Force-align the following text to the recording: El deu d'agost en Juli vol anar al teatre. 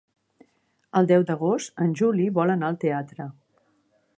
El 1.01 1.09
deu 1.11 1.25
d'agost 1.27 1.83
en 1.85 1.93
Juli 2.01 2.25
vol 2.39 2.55
anar 2.55 2.71
al 2.73 2.81
teatre. 2.85 3.29